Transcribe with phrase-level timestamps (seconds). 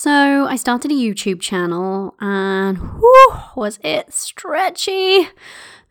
[0.00, 5.28] So I started a YouTube channel and whew, was it stretchy?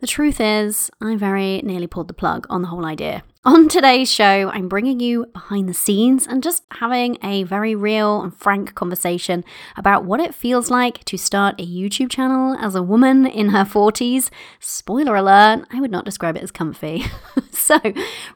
[0.00, 3.22] The truth is, I very nearly pulled the plug on the whole idea.
[3.42, 8.20] On today's show, I'm bringing you behind the scenes and just having a very real
[8.20, 9.46] and frank conversation
[9.78, 13.64] about what it feels like to start a YouTube channel as a woman in her
[13.64, 14.28] 40s.
[14.58, 17.06] Spoiler alert, I would not describe it as comfy.
[17.50, 17.80] so,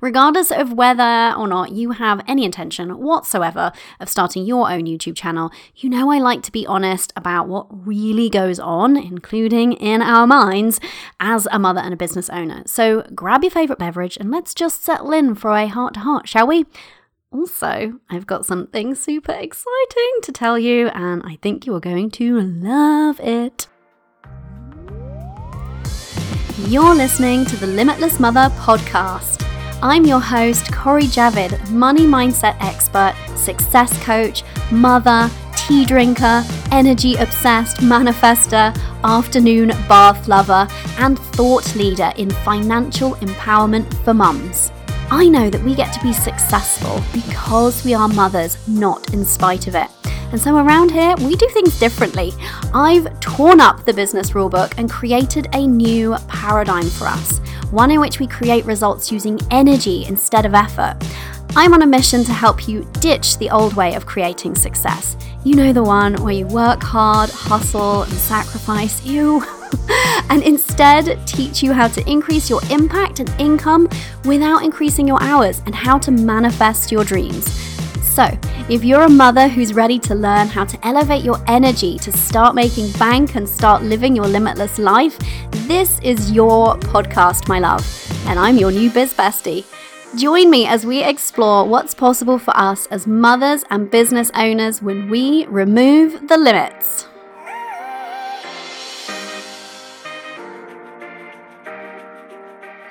[0.00, 5.16] regardless of whether or not you have any intention whatsoever of starting your own YouTube
[5.16, 10.00] channel, you know I like to be honest about what really goes on, including in
[10.00, 10.80] our minds,
[11.20, 12.62] as a mother and a business owner.
[12.66, 16.28] So, grab your favorite beverage and let's just settle in for a heart to heart,
[16.28, 16.66] shall we?
[17.30, 22.10] Also, I've got something super exciting to tell you, and I think you are going
[22.12, 23.68] to love it.
[26.68, 29.53] You're listening to the Limitless Mother podcast.
[29.84, 34.42] I'm your host, Cori Javid, money mindset expert, success coach,
[34.72, 36.42] mother, tea drinker,
[36.72, 44.72] energy obsessed manifester, afternoon bath lover, and thought leader in financial empowerment for mums.
[45.10, 49.66] I know that we get to be successful because we are mothers, not in spite
[49.66, 49.88] of it.
[50.32, 52.32] And so around here, we do things differently.
[52.72, 57.42] I've torn up the business rulebook and created a new paradigm for us,
[57.74, 60.96] one in which we create results using energy instead of effort.
[61.56, 65.16] I'm on a mission to help you ditch the old way of creating success.
[65.44, 69.04] You know the one where you work hard, hustle, and sacrifice.
[69.04, 69.44] You.
[70.30, 73.88] and instead teach you how to increase your impact and income
[74.24, 77.73] without increasing your hours and how to manifest your dreams.
[78.14, 78.26] So,
[78.68, 82.54] if you're a mother who's ready to learn how to elevate your energy to start
[82.54, 85.18] making bank and start living your limitless life,
[85.66, 87.84] this is your podcast, my love.
[88.28, 89.64] And I'm your new biz bestie.
[90.16, 95.10] Join me as we explore what's possible for us as mothers and business owners when
[95.10, 97.08] we remove the limits.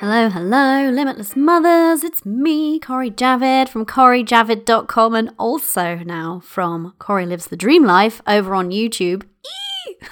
[0.05, 2.03] Hello, hello, Limitless Mothers.
[2.03, 8.21] It's me, Cori Javid from CoriJavid.com and also now from Cori Lives the Dream Life
[8.27, 9.23] over on YouTube.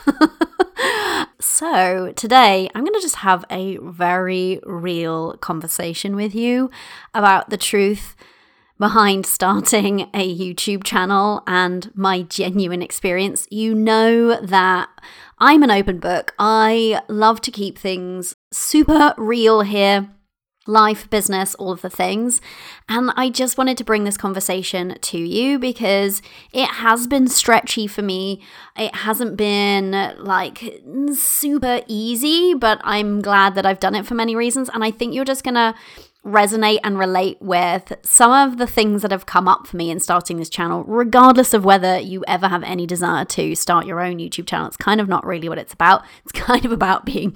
[1.41, 6.71] so, today I'm going to just have a very real conversation with you
[7.13, 8.15] about the truth
[8.81, 13.47] behind starting a YouTube channel and my genuine experience.
[13.51, 14.89] You know that
[15.37, 16.33] I'm an open book.
[16.39, 20.09] I love to keep things super real here
[20.67, 22.39] life, business, all of the things.
[22.87, 26.21] And I just wanted to bring this conversation to you because
[26.53, 28.41] it has been stretchy for me.
[28.77, 30.81] It hasn't been like
[31.13, 34.69] super easy, but I'm glad that I've done it for many reasons.
[34.71, 35.73] And I think you're just going to
[36.25, 39.99] resonate and relate with some of the things that have come up for me in
[39.99, 44.17] starting this channel, regardless of whether you ever have any desire to start your own
[44.17, 44.67] YouTube channel.
[44.67, 46.03] It's kind of not really what it's about.
[46.23, 47.35] It's kind of about being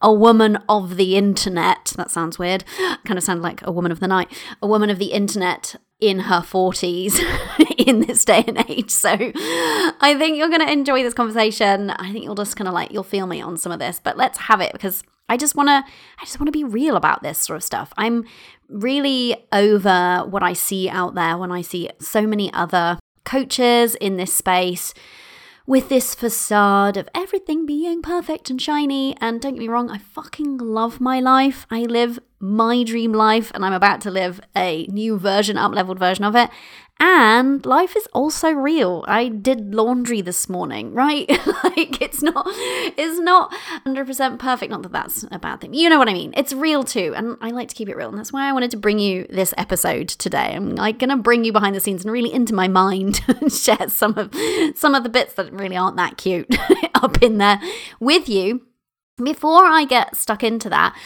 [0.00, 1.92] a woman of the internet.
[1.96, 2.64] That sounds weird.
[3.04, 4.30] Kind of sound like a woman of the night.
[4.62, 7.20] A woman of the internet in her 40s
[7.86, 8.90] in this day and age.
[8.90, 11.90] So I think you're going to enjoy this conversation.
[11.90, 14.16] I think you'll just kind of like, you'll feel me on some of this, but
[14.16, 15.84] let's have it because I just want to
[16.18, 17.92] I just want to be real about this sort of stuff.
[17.96, 18.24] I'm
[18.68, 24.16] really over what I see out there when I see so many other coaches in
[24.16, 24.92] this space
[25.66, 29.16] with this facade of everything being perfect and shiny.
[29.20, 31.64] And don't get me wrong, I fucking love my life.
[31.70, 36.00] I live my dream life and I'm about to live a new version, up leveled
[36.00, 36.50] version of it.
[37.02, 39.06] And life is also real.
[39.08, 41.26] I did laundry this morning, right?
[41.64, 43.52] like it's not it's not
[43.86, 45.72] 100% perfect, not that that's a bad thing.
[45.72, 46.34] You know what I mean?
[46.36, 48.10] It's real too, and I like to keep it real.
[48.10, 50.52] And that's why I wanted to bring you this episode today.
[50.54, 53.50] I'm like going to bring you behind the scenes and really into my mind and
[53.50, 54.34] share some of
[54.76, 56.54] some of the bits that really aren't that cute
[56.94, 57.60] up in there
[57.98, 58.66] with you.
[59.22, 60.96] Before I get stuck into that,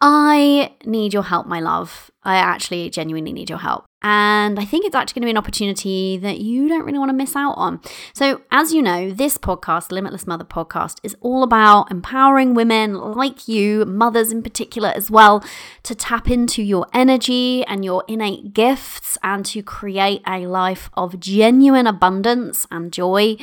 [0.00, 2.10] I need your help, my love.
[2.22, 3.86] I actually genuinely need your help.
[4.08, 7.08] And I think it's actually going to be an opportunity that you don't really want
[7.08, 7.80] to miss out on.
[8.12, 13.48] So, as you know, this podcast, Limitless Mother podcast, is all about empowering women like
[13.48, 15.44] you, mothers in particular as well,
[15.82, 21.18] to tap into your energy and your innate gifts and to create a life of
[21.18, 23.36] genuine abundance and joy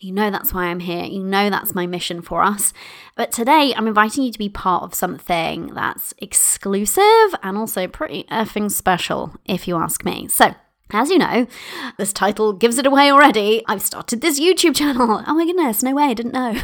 [0.00, 1.04] you know that's why I'm here.
[1.04, 2.72] You know that's my mission for us.
[3.16, 8.24] But today I'm inviting you to be part of something that's exclusive and also pretty
[8.30, 10.28] effing special, if you ask me.
[10.28, 10.54] So,
[10.90, 11.46] as you know,
[11.98, 13.62] this title gives it away already.
[13.66, 15.22] I've started this YouTube channel.
[15.26, 16.56] Oh my goodness, no way, I didn't know.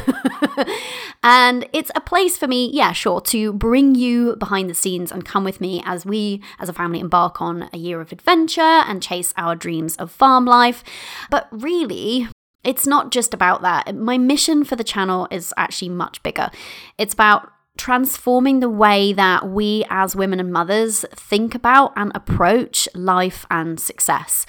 [1.23, 5.25] and it's a place for me, yeah, sure, to bring you behind the scenes and
[5.27, 9.03] come with me as we, as a family, embark on a year of adventure and
[9.03, 10.85] chase our dreams of farm life.
[11.31, 12.29] But really,
[12.65, 13.95] it's not just about that.
[13.95, 16.51] My mission for the channel is actually much bigger.
[16.99, 22.89] It's about transforming the way that we as women and mothers think about and approach
[22.95, 24.47] life and success.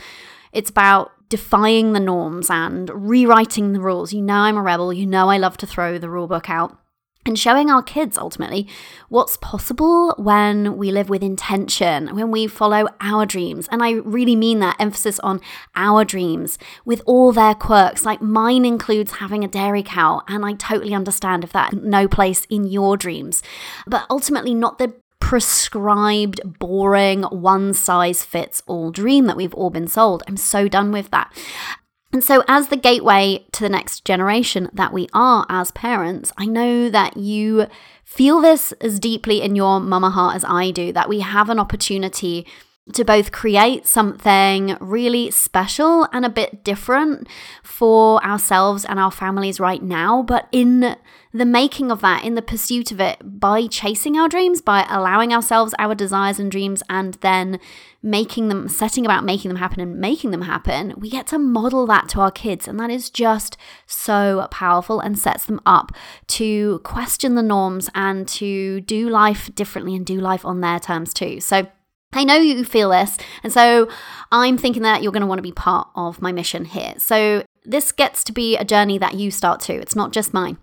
[0.54, 4.14] It's about defying the norms and rewriting the rules.
[4.14, 4.94] You know, I'm a rebel.
[4.94, 6.78] You know, I love to throw the rule book out
[7.26, 8.68] and showing our kids ultimately
[9.10, 13.68] what's possible when we live with intention, when we follow our dreams.
[13.72, 15.42] And I really mean that emphasis on
[15.76, 18.06] our dreams with all their quirks.
[18.06, 22.46] Like mine includes having a dairy cow, and I totally understand if that no place
[22.46, 23.42] in your dreams,
[23.88, 29.88] but ultimately not the prescribed, boring, one size fits all dream that we've all been
[29.88, 30.22] sold.
[30.28, 31.34] I'm so done with that.
[32.16, 36.46] And so, as the gateway to the next generation that we are as parents, I
[36.46, 37.68] know that you
[38.06, 41.60] feel this as deeply in your mama heart as I do, that we have an
[41.60, 42.48] opportunity
[42.94, 47.28] to both create something really special and a bit different
[47.64, 50.96] for ourselves and our families right now, but in
[51.36, 55.34] the making of that, in the pursuit of it, by chasing our dreams, by allowing
[55.34, 57.60] ourselves our desires and dreams, and then
[58.02, 61.86] making them, setting about making them happen and making them happen, we get to model
[61.88, 62.70] that to our kids.
[62.70, 65.92] And that is just so powerful and sets them up
[66.28, 71.14] to question the norms and to do life differently and do life on their terms
[71.14, 71.42] too.
[71.42, 71.68] So,
[72.14, 73.90] I know you feel this, and so
[74.32, 76.94] I'm thinking that you're going to want to be part of my mission here.
[76.98, 80.58] So, this gets to be a journey that you start to, it's not just mine.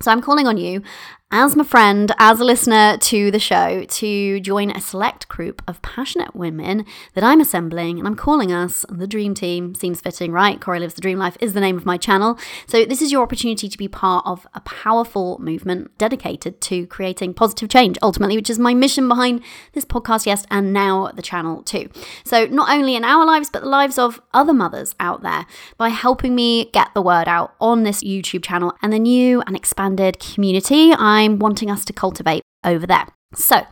[0.00, 0.82] So I'm calling on you
[1.30, 5.82] as my friend, as a listener to the show, to join a select group of
[5.82, 9.74] passionate women that I'm assembling, and I'm calling us the Dream Team.
[9.74, 10.58] Seems fitting, right?
[10.58, 12.38] Cori Lives the Dream Life is the name of my channel.
[12.66, 17.34] So, this is your opportunity to be part of a powerful movement dedicated to creating
[17.34, 19.42] positive change, ultimately, which is my mission behind
[19.74, 21.90] this podcast, yes, and now the channel too.
[22.24, 25.44] So, not only in our lives, but the lives of other mothers out there
[25.76, 29.54] by helping me get the word out on this YouTube channel and the new and
[29.54, 30.94] expanded community.
[30.94, 33.06] I I'm wanting us to cultivate over there.
[33.34, 33.66] So,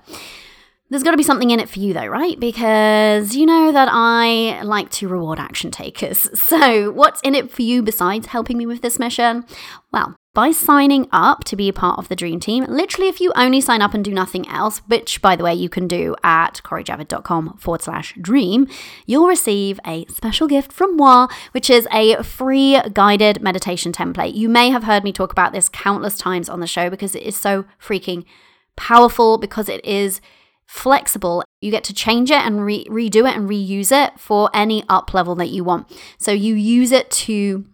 [0.90, 2.38] there's got to be something in it for you, though, right?
[2.38, 6.28] Because you know that I like to reward action takers.
[6.46, 9.44] So, what's in it for you besides helping me with this mission?
[9.92, 12.66] Well, by signing up to be a part of the Dream Team.
[12.68, 15.70] Literally, if you only sign up and do nothing else, which by the way you
[15.70, 18.68] can do at corijavid.com forward slash dream,
[19.06, 24.34] you'll receive a special gift from moi, which is a free guided meditation template.
[24.34, 27.22] You may have heard me talk about this countless times on the show because it
[27.22, 28.26] is so freaking
[28.76, 30.20] powerful, because it is
[30.66, 31.44] flexible.
[31.62, 35.14] You get to change it and re- redo it and reuse it for any up
[35.14, 35.90] level that you want.
[36.18, 37.64] So you use it to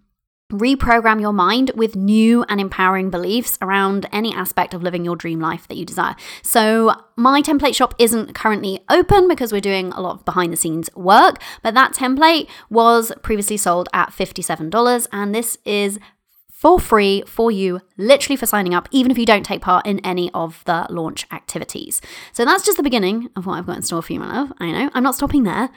[0.53, 5.41] reprogram your mind with new and empowering beliefs around any aspect of living your dream
[5.41, 6.15] life that you desire.
[6.43, 10.57] So, my template shop isn't currently open because we're doing a lot of behind the
[10.57, 15.99] scenes work, but that template was previously sold at $57, and this is
[16.63, 19.99] for free for you, literally for signing up, even if you don't take part in
[20.07, 22.01] any of the launch activities.
[22.33, 24.53] So that's just the beginning of what I've got in store for you, my love.
[24.59, 25.71] I know I'm not stopping there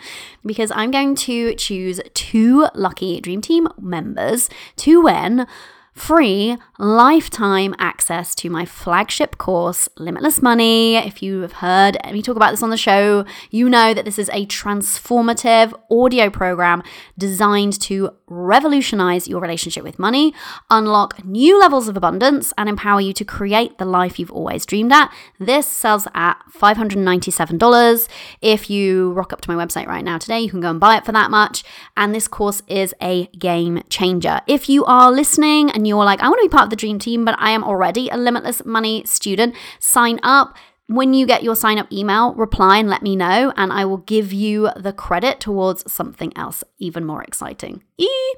[0.46, 5.48] because I'm going to choose two lucky Dream Team members to win
[5.96, 10.98] free lifetime access to my flagship course, Limitless Money.
[10.98, 14.20] If you have heard me talk about this on the show, you know that this
[14.20, 16.84] is a transformative audio program
[17.18, 20.34] designed to revolutionize your relationship with money,
[20.70, 24.92] unlock new levels of abundance, and empower you to create the life you've always dreamed
[24.92, 25.12] at.
[25.40, 28.08] This sells at $597.
[28.42, 30.98] If you rock up to my website right now today, you can go and buy
[30.98, 31.64] it for that much.
[31.96, 34.42] And this course is a game changer.
[34.46, 37.00] If you are listening and you're like, I want to be part of the dream
[37.00, 40.56] team, but I am already a limitless money student, sign up.
[40.88, 43.98] When you get your sign up email, reply and let me know, and I will
[43.98, 47.82] give you the credit towards something else even more exciting.
[47.98, 48.36] Eee!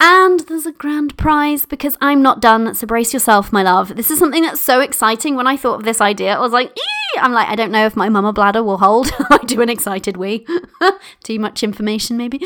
[0.00, 3.94] And there's a grand prize because I'm not done, so brace yourself, my love.
[3.94, 5.36] This is something that's so exciting.
[5.36, 7.20] When I thought of this idea, I was like, Eee!
[7.20, 9.10] I'm like, I don't know if my mama bladder will hold.
[9.30, 10.46] I do an excited wee.
[11.22, 12.40] Too much information, maybe.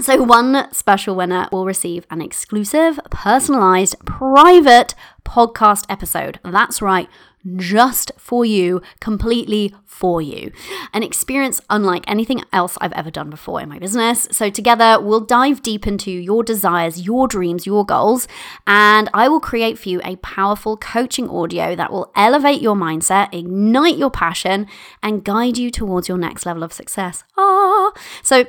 [0.00, 6.40] So, one special winner will receive an exclusive, personalized, private podcast episode.
[6.42, 7.10] That's right,
[7.56, 10.50] just for you, completely for you.
[10.94, 14.26] An experience unlike anything else I've ever done before in my business.
[14.30, 18.26] So, together, we'll dive deep into your desires, your dreams, your goals,
[18.66, 23.32] and I will create for you a powerful coaching audio that will elevate your mindset,
[23.34, 24.66] ignite your passion,
[25.02, 27.24] and guide you towards your next level of success.
[27.36, 27.92] Ah!
[28.22, 28.46] So,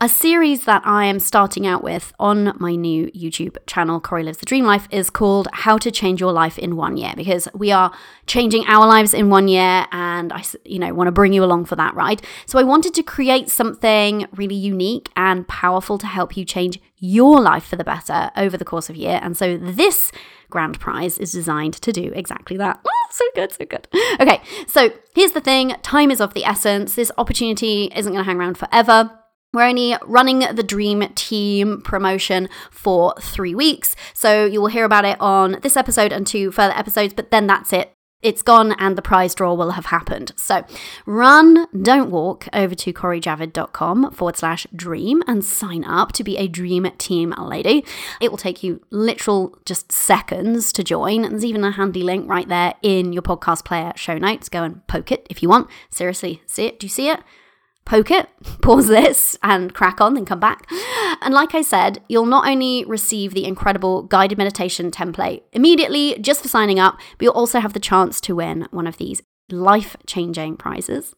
[0.00, 4.38] A series that I am starting out with on my new YouTube channel, Cori Lives
[4.38, 7.72] the Dream Life, is called How to Change Your Life in One Year because we
[7.72, 7.92] are
[8.24, 11.64] changing our lives in one year and I, you know, want to bring you along
[11.64, 12.22] for that ride.
[12.46, 17.40] So I wanted to create something really unique and powerful to help you change your
[17.40, 19.18] life for the better over the course of a year.
[19.20, 20.12] And so this
[20.48, 22.78] grand prize is designed to do exactly that.
[23.10, 23.88] Oh, so good, so good.
[24.20, 26.94] Okay, so here's the thing time is of the essence.
[26.94, 29.17] This opportunity isn't going to hang around forever.
[29.54, 33.96] We're only running the Dream Team promotion for three weeks.
[34.12, 37.46] So you will hear about it on this episode and two further episodes, but then
[37.46, 37.94] that's it.
[38.20, 40.32] It's gone and the prize draw will have happened.
[40.36, 40.64] So
[41.06, 46.48] run, don't walk over to corijavid.com forward slash dream and sign up to be a
[46.48, 47.84] dream team lady.
[48.20, 51.22] It will take you literal just seconds to join.
[51.22, 54.48] There's even a handy link right there in your podcast player show notes.
[54.48, 55.70] Go and poke it if you want.
[55.88, 56.80] Seriously, see it?
[56.80, 57.20] Do you see it?
[57.88, 58.28] Poke it,
[58.62, 60.70] pause this, and crack on, then come back.
[61.20, 66.42] And like I said, you'll not only receive the incredible guided meditation template immediately just
[66.42, 69.96] for signing up, but you'll also have the chance to win one of these life
[70.06, 71.14] changing prizes.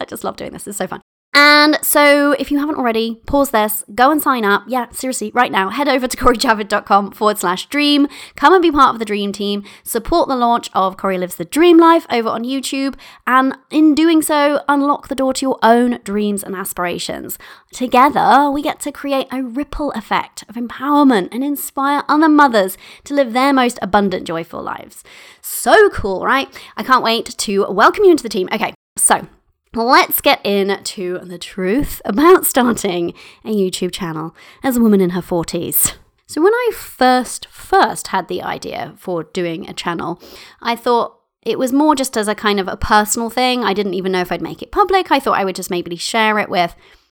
[0.00, 1.00] I just love doing this, it's so fun.
[1.36, 4.62] And so, if you haven't already, pause this, go and sign up.
[4.68, 8.06] Yeah, seriously, right now, head over to corijavid.com forward slash dream.
[8.36, 9.64] Come and be part of the dream team.
[9.82, 12.94] Support the launch of Cori Lives the Dream Life over on YouTube.
[13.26, 17.36] And in doing so, unlock the door to your own dreams and aspirations.
[17.72, 23.14] Together, we get to create a ripple effect of empowerment and inspire other mothers to
[23.14, 25.02] live their most abundant, joyful lives.
[25.42, 26.48] So cool, right?
[26.76, 28.48] I can't wait to welcome you into the team.
[28.52, 29.26] Okay, so
[29.74, 33.12] Let's get into the truth about starting
[33.44, 35.94] a YouTube channel as a woman in her 40s.
[36.26, 40.22] So when I first first had the idea for doing a channel,
[40.62, 43.64] I thought it was more just as a kind of a personal thing.
[43.64, 45.10] I didn't even know if I'd make it public.
[45.10, 46.76] I thought I would just maybe share it with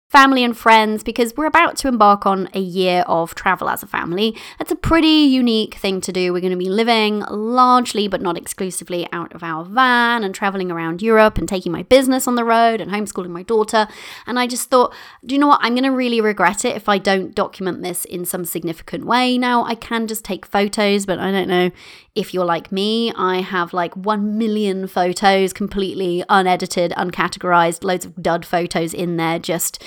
[0.08, 3.86] family and friends because we're about to embark on a year of travel as a
[3.86, 4.36] family.
[4.60, 6.32] It's a pretty unique thing to do.
[6.32, 10.70] We're going to be living largely, but not exclusively, out of our van and traveling
[10.70, 13.88] around Europe and taking my business on the road and homeschooling my daughter.
[14.26, 14.94] And I just thought,
[15.24, 15.60] do you know what?
[15.62, 19.36] I'm going to really regret it if I don't document this in some significant way.
[19.36, 21.72] Now, I can just take photos, but I don't know
[22.14, 23.12] if you're like me.
[23.16, 29.40] I have like 1 million photos completely unedited, uncategorized, loads of dud photos in there,
[29.40, 29.82] just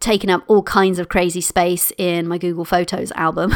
[0.00, 3.52] taken up all kinds of crazy space in my Google Photos album.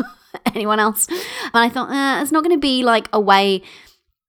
[0.54, 1.08] Anyone else?
[1.08, 3.62] And I thought, eh, it's not going to be like a way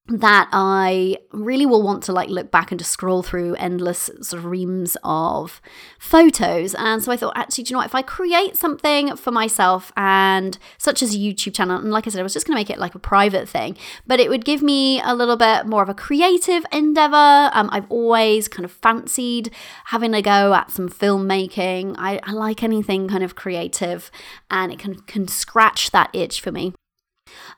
[0.08, 4.34] that I really will want to like look back and just scroll through endless sort
[4.34, 5.60] of reams of
[5.98, 6.76] photos.
[6.76, 7.88] And so I thought, actually, do you know what?
[7.88, 12.12] If I create something for myself and such as a YouTube channel, and like I
[12.12, 14.46] said, I was just going to make it like a private thing, but it would
[14.46, 17.50] give me a little bit more of a creative endeavor.
[17.54, 19.50] Um, I've always kind of fancied
[19.86, 21.96] having a go at some filmmaking.
[21.98, 24.12] I, I like anything kind of creative
[24.52, 26.74] and it can, can scratch that itch for me.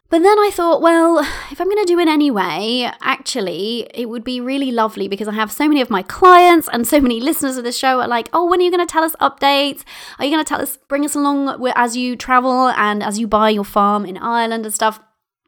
[0.10, 1.20] But then I thought, well,
[1.52, 5.34] if I'm going to do it anyway, actually, it would be really lovely because I
[5.34, 8.30] have so many of my clients and so many listeners of this show are like,
[8.32, 9.84] oh, when are you going to tell us updates?
[10.18, 13.28] Are you going to tell us, bring us along as you travel and as you
[13.28, 15.02] buy your farm in Ireland and stuff?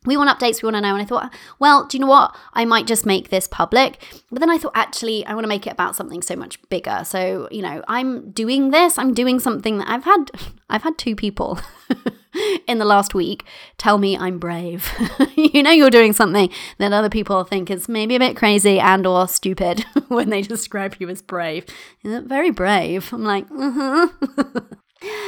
[0.05, 0.93] We want updates, we want to know.
[0.93, 2.35] And I thought, well, do you know what?
[2.53, 4.01] I might just make this public.
[4.31, 7.01] But then I thought, actually, I want to make it about something so much bigger.
[7.03, 10.31] So, you know, I'm doing this, I'm doing something that I've had,
[10.69, 11.59] I've had two people
[12.67, 13.43] in the last week
[13.77, 14.89] tell me I'm brave.
[15.35, 19.05] you know, you're doing something that other people think is maybe a bit crazy and
[19.05, 21.65] or stupid when they describe you as brave.
[22.03, 23.11] Very brave.
[23.11, 24.07] I'm like, uh-huh.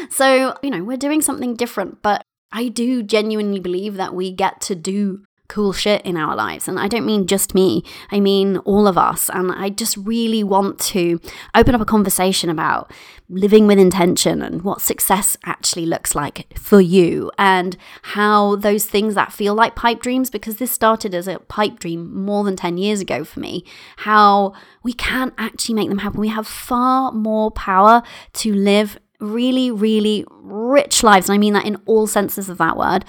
[0.10, 4.62] so, you know, we're doing something different, but I do genuinely believe that we get
[4.62, 6.70] to do cool shit in our lives.
[6.70, 9.30] And I don't mean just me, I mean all of us.
[9.34, 11.20] And I just really want to
[11.54, 12.90] open up a conversation about
[13.28, 19.14] living with intention and what success actually looks like for you and how those things
[19.16, 22.78] that feel like pipe dreams, because this started as a pipe dream more than 10
[22.78, 23.66] years ago for me,
[23.98, 24.54] how
[24.84, 26.22] we can actually make them happen.
[26.22, 28.04] We have far more power
[28.36, 32.76] to live really, really rich lives, and I mean that in all senses of that
[32.76, 33.06] word,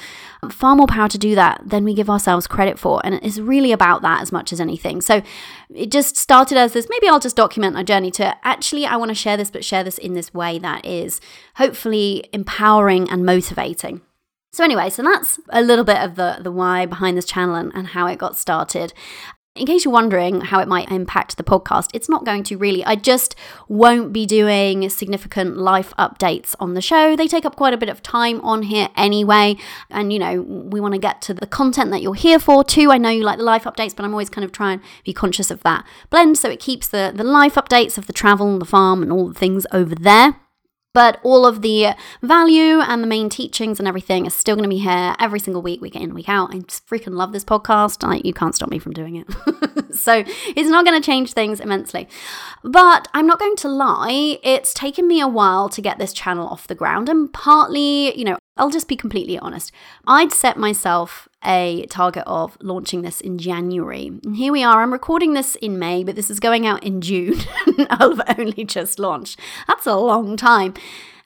[0.51, 3.01] far more power to do that than we give ourselves credit for.
[3.05, 5.01] And it's really about that as much as anything.
[5.01, 5.23] So
[5.75, 9.09] it just started as this maybe I'll just document my journey to actually, I want
[9.09, 11.21] to share this, but share this in this way that is
[11.57, 14.03] hopefully empowering and motivating.
[14.53, 17.73] So anyway, so that's a little bit of the the why behind this channel and,
[17.75, 18.93] and how it got started.
[19.55, 22.83] In case you're wondering how it might impact the podcast, it's not going to really.
[22.87, 23.35] I just
[23.69, 27.15] won't be doing significant life updates on the show.
[27.15, 29.57] They take up quite a bit of time on here anyway.
[29.91, 32.91] And, you know, we want to get to the content that you're here for too.
[32.91, 35.13] I know you like the life updates, but I'm always kind of trying to be
[35.13, 36.39] conscious of that blend.
[36.39, 39.29] So it keeps the, the life updates of the travel, and the farm, and all
[39.29, 40.37] the things over there.
[40.95, 44.75] But all of the value and the main teachings and everything is still going to
[44.75, 46.55] be here every single week, week in, week out.
[46.55, 48.07] I just freaking love this podcast.
[48.07, 49.95] I, you can't stop me from doing it.
[49.95, 52.09] so it's not going to change things immensely.
[52.63, 56.47] But I'm not going to lie, it's taken me a while to get this channel
[56.47, 57.09] off the ground.
[57.09, 59.73] And partly, you know, I'll just be completely honest.
[60.07, 64.09] I'd set myself a target of launching this in January.
[64.23, 64.83] And here we are.
[64.83, 67.41] I'm recording this in May, but this is going out in June.
[67.91, 69.41] I've only just launched.
[69.67, 70.75] That's a long time.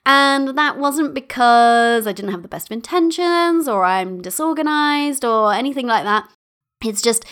[0.05, 5.53] And that wasn't because I didn't have the best of intentions or I'm disorganized or
[5.53, 6.29] anything like that.
[6.81, 7.25] It's just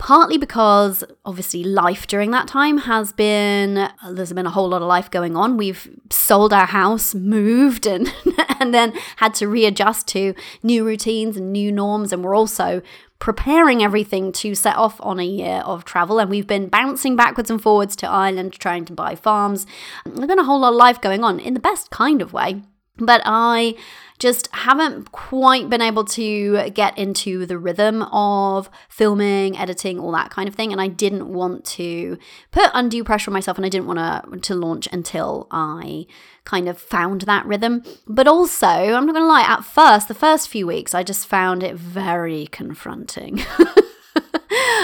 [0.00, 4.88] partly because obviously life during that time has been there's been a whole lot of
[4.88, 5.58] life going on.
[5.58, 8.12] We've sold our house moved and
[8.58, 12.14] and then had to readjust to new routines and new norms.
[12.14, 12.80] And we're also
[13.18, 16.18] preparing everything to set off on a year of travel.
[16.18, 19.66] And we've been bouncing backwards and forwards to Ireland trying to buy farms.
[20.06, 22.62] There's been a whole lot of life going on in the best kind of way
[22.96, 23.74] but I
[24.18, 30.30] just haven't quite been able to get into the rhythm of filming, editing, all that
[30.30, 30.72] kind of thing.
[30.72, 32.18] And I didn't want to
[32.52, 36.06] put undue pressure on myself and I didn't want to, to launch until I
[36.44, 37.82] kind of found that rhythm.
[38.06, 41.26] But also, I'm not going to lie, at first, the first few weeks, I just
[41.26, 43.40] found it very confronting.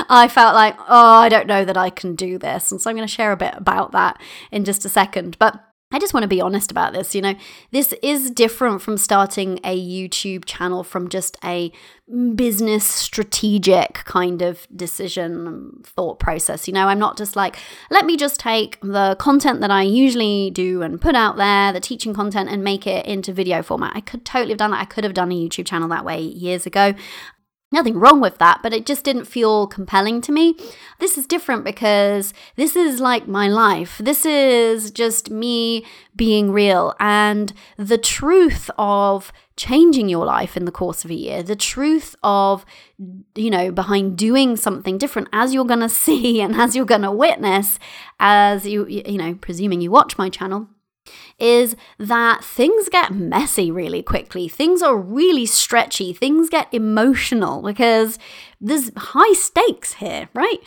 [0.08, 2.72] I felt like, oh, I don't know that I can do this.
[2.72, 4.20] And so I'm going to share a bit about that
[4.50, 5.38] in just a second.
[5.38, 7.14] But I just want to be honest about this.
[7.14, 7.34] You know,
[7.70, 11.70] this is different from starting a YouTube channel from just a
[12.34, 16.66] business strategic kind of decision um, thought process.
[16.66, 17.56] You know, I'm not just like,
[17.88, 21.80] let me just take the content that I usually do and put out there, the
[21.80, 23.92] teaching content, and make it into video format.
[23.94, 24.80] I could totally have done that.
[24.80, 26.94] I could have done a YouTube channel that way years ago.
[27.72, 30.56] Nothing wrong with that, but it just didn't feel compelling to me.
[31.00, 33.98] This is different because this is like my life.
[33.98, 40.70] This is just me being real and the truth of changing your life in the
[40.70, 42.64] course of a year, the truth of,
[43.34, 47.02] you know, behind doing something different as you're going to see and as you're going
[47.02, 47.80] to witness
[48.20, 50.68] as you, you know, presuming you watch my channel
[51.38, 54.48] is that things get messy really quickly.
[54.48, 56.12] Things are really stretchy.
[56.12, 58.18] Things get emotional because
[58.60, 60.58] there's high stakes here, right?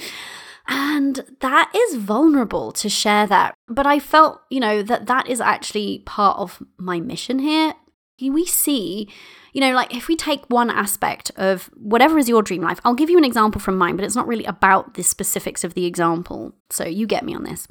[0.67, 3.55] And that is vulnerable to share that.
[3.67, 7.73] But I felt, you know, that that is actually part of my mission here.
[8.21, 9.09] We see,
[9.53, 12.93] you know, like if we take one aspect of whatever is your dream life, I'll
[12.93, 15.85] give you an example from mine, but it's not really about the specifics of the
[15.85, 16.53] example.
[16.69, 17.67] So you get me on this.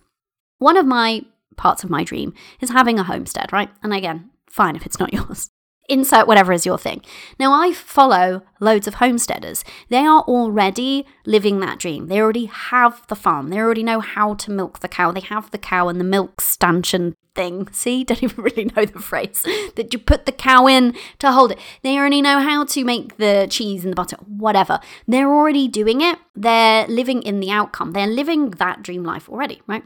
[0.59, 1.23] One of my
[1.59, 3.68] parts of my dream is having a homestead, right?
[3.83, 5.51] And again, fine if it's not yours.
[5.90, 7.01] Insert whatever is your thing.
[7.40, 9.64] Now, I follow loads of homesteaders.
[9.88, 12.09] They are already living that dream.
[12.09, 13.49] They already have the farm.
[13.49, 15.12] They already know how to milk the cow.
[15.12, 17.68] They have the cow and the milk stanchion thing.
[17.73, 19.42] See, don't even really know the phrase
[19.77, 21.59] that you put the cow in to hold it.
[21.83, 24.81] They already know how to make the cheese and the butter, whatever.
[25.07, 26.18] They're already doing it.
[26.37, 27.92] They're living in the outcome.
[27.92, 29.85] They're living that dream life already, right?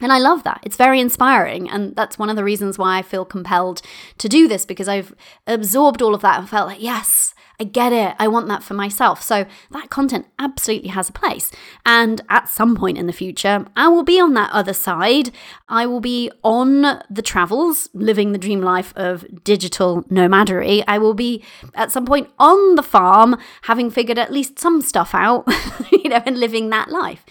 [0.00, 0.60] And I love that.
[0.62, 1.70] It's very inspiring.
[1.70, 3.80] And that's one of the reasons why I feel compelled
[4.18, 5.14] to do this because I've
[5.46, 8.14] absorbed all of that and felt like, yes, I get it.
[8.18, 9.22] I want that for myself.
[9.22, 11.50] So that content absolutely has a place.
[11.86, 15.30] And at some point in the future, I will be on that other side.
[15.68, 20.84] I will be on the travels, living the dream life of digital nomadery.
[20.86, 21.42] I will be
[21.74, 25.46] at some point on the farm, having figured at least some stuff out,
[25.90, 27.24] you know, and living that life.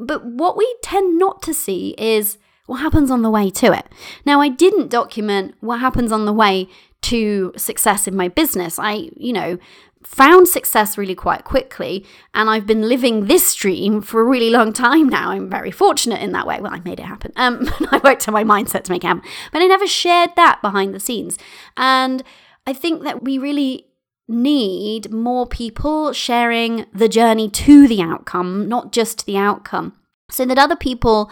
[0.00, 3.86] But what we tend not to see is what happens on the way to it.
[4.24, 6.68] Now, I didn't document what happens on the way
[7.02, 8.78] to success in my business.
[8.78, 9.58] I, you know,
[10.02, 14.72] found success really quite quickly and I've been living this dream for a really long
[14.72, 15.30] time now.
[15.30, 16.58] I'm very fortunate in that way.
[16.60, 17.32] Well, I made it happen.
[17.36, 20.62] Um, I worked on my mindset to make it happen, but I never shared that
[20.62, 21.38] behind the scenes.
[21.76, 22.22] And
[22.66, 23.89] I think that we really
[24.30, 29.94] need more people sharing the journey to the outcome, not just the outcome,
[30.30, 31.30] so that other people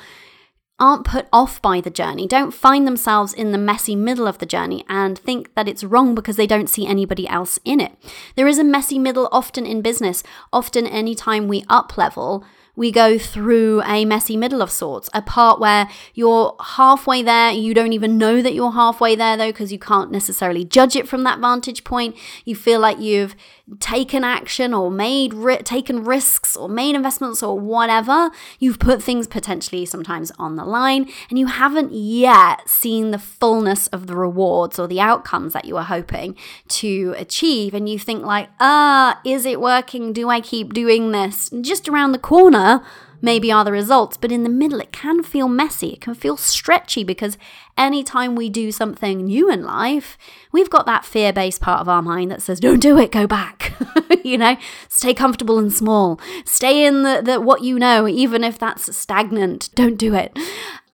[0.80, 4.46] aren't put off by the journey, don't find themselves in the messy middle of the
[4.46, 7.92] journey and think that it's wrong because they don't see anybody else in it.
[8.37, 10.22] There is a messy middle often in business.
[10.52, 12.44] Often, anytime we up level,
[12.78, 17.50] we go through a messy middle of sorts, a part where you're halfway there.
[17.50, 21.08] You don't even know that you're halfway there, though, because you can't necessarily judge it
[21.08, 22.16] from that vantage point.
[22.44, 23.34] You feel like you've
[23.81, 28.31] taken action or made ri- taken risks or made investments or whatever.
[28.59, 33.87] You've put things potentially sometimes on the line, and you haven't yet seen the fullness
[33.88, 36.37] of the rewards or the outcomes that you were hoping
[36.68, 37.74] to achieve.
[37.74, 40.12] And you think like, ah, is it working?
[40.12, 41.50] Do I keep doing this?
[41.50, 42.83] And just around the corner
[43.20, 45.88] maybe are the results, but in the middle, it can feel messy.
[45.90, 47.37] It can feel stretchy because
[47.76, 50.16] anytime we do something new in life,
[50.52, 53.26] we've got that fear based part of our mind that says, don't do it, go
[53.26, 53.74] back.
[54.24, 54.57] you know,
[54.88, 59.70] stay comfortable and small, stay in the, the what you know, even if that's stagnant,
[59.74, 60.37] don't do it.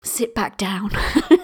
[0.02, 0.90] Sit back down.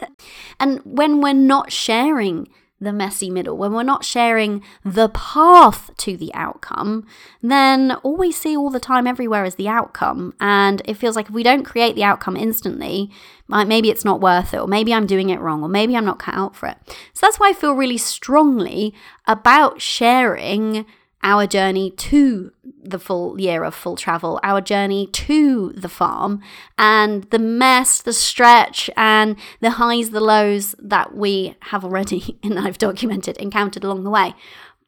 [0.60, 2.48] and when we're not sharing
[2.80, 7.06] the messy middle, when we're not sharing the path to the outcome,
[7.42, 10.34] then all we see all the time everywhere is the outcome.
[10.40, 13.10] And it feels like if we don't create the outcome instantly,
[13.48, 16.18] maybe it's not worth it, or maybe I'm doing it wrong, or maybe I'm not
[16.18, 16.76] cut out for it.
[17.14, 18.92] So that's why I feel really strongly
[19.26, 20.84] about sharing
[21.26, 22.52] our journey to
[22.84, 26.40] the full year of full travel, our journey to the farm,
[26.78, 32.58] and the mess, the stretch, and the highs, the lows that we have already, and
[32.58, 34.34] I've documented, encountered along the way.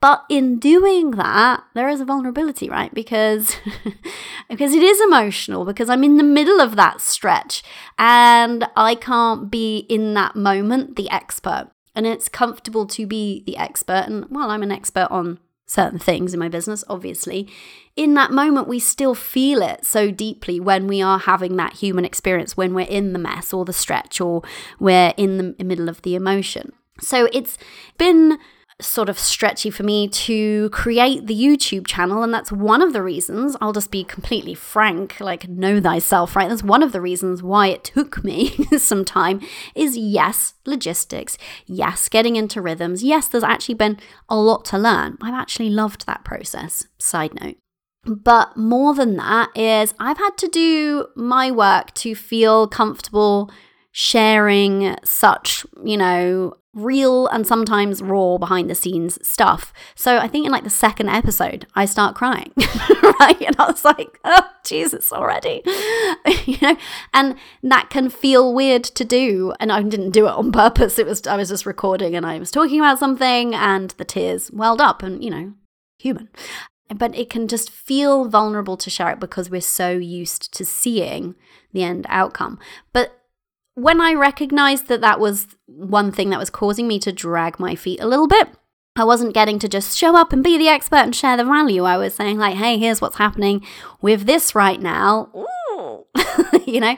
[0.01, 2.94] But in doing that, there is a vulnerability, right?
[2.94, 3.57] Because
[4.48, 7.64] because it is emotional because I'm in the middle of that stretch
[7.98, 11.72] and I can't be in that moment the expert.
[11.96, 16.33] And it's comfortable to be the expert and well, I'm an expert on certain things
[16.35, 17.46] in my business, obviously,
[17.94, 22.04] in that moment, we still feel it so deeply when we are having that human
[22.04, 24.42] experience, when we're in the mess or the stretch or
[24.81, 26.72] we're in the middle of the emotion.
[27.00, 27.59] So it's
[27.98, 28.38] been
[28.80, 32.22] sort of stretchy for me to create the YouTube channel.
[32.22, 36.48] And that's one of the reasons, I'll just be completely frank, like know thyself, right?
[36.48, 39.40] That's one of the reasons why it took me some time
[39.74, 41.36] is yes, logistics.
[41.66, 43.02] Yes, getting into rhythms.
[43.02, 45.18] Yes, there's actually been a lot to learn.
[45.20, 46.86] I've actually loved that process.
[46.98, 47.56] Side note.
[48.04, 53.50] But more than that is I've had to do my work to feel comfortable
[53.90, 59.72] sharing such, you know, real and sometimes raw behind the scenes stuff.
[59.94, 63.40] So I think in like the second episode, I start crying, right?
[63.40, 65.62] And I was like, oh, Jesus, already,
[66.44, 66.76] you know,
[67.12, 69.52] and that can feel weird to do.
[69.60, 70.98] And I didn't do it on purpose.
[70.98, 74.50] It was, I was just recording and I was talking about something and the tears
[74.50, 75.52] welled up and, you know,
[75.98, 76.28] human.
[76.94, 81.34] But it can just feel vulnerable to share it because we're so used to seeing
[81.72, 82.58] the end outcome.
[82.92, 83.17] But
[83.78, 87.74] when I recognized that that was one thing that was causing me to drag my
[87.74, 88.48] feet a little bit,
[88.96, 91.84] I wasn't getting to just show up and be the expert and share the value.
[91.84, 93.64] I was saying, like, hey, here's what's happening
[94.00, 95.30] with this right now.
[96.66, 96.96] you know?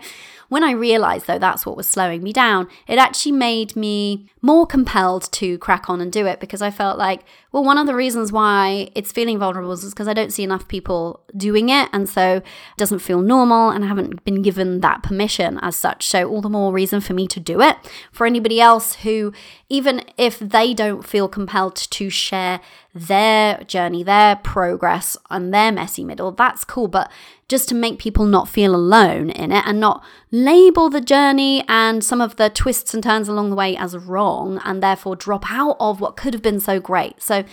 [0.50, 4.66] When I realized, though, that's what was slowing me down, it actually made me more
[4.66, 7.20] compelled to crack on and do it because I felt like,
[7.52, 10.66] well, one of the reasons why it's feeling vulnerable is because I don't see enough
[10.66, 11.88] people doing it.
[11.92, 12.44] And so it
[12.76, 16.08] doesn't feel normal and I haven't been given that permission as such.
[16.08, 17.76] So, all the more reason for me to do it.
[18.10, 19.32] For anybody else who,
[19.68, 22.60] even if they don't feel compelled to share
[22.94, 26.88] their journey, their progress, and their messy middle, that's cool.
[26.88, 27.10] But
[27.48, 32.02] just to make people not feel alone in it and not label the journey and
[32.02, 35.76] some of the twists and turns along the way as wrong and therefore drop out
[35.80, 37.22] of what could have been so great.
[37.22, 37.44] So,